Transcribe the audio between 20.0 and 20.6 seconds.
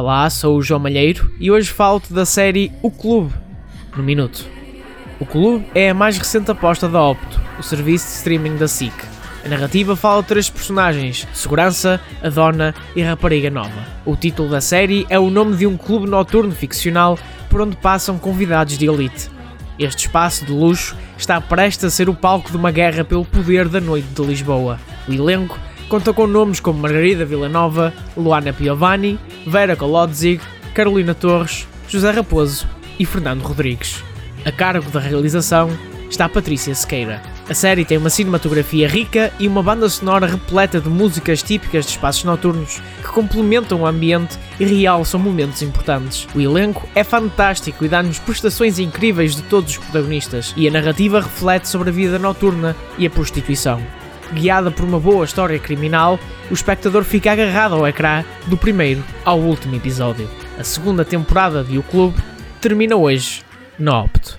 espaço de